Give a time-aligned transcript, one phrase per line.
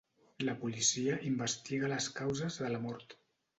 [0.47, 3.19] La policia investiga la causes de la mort.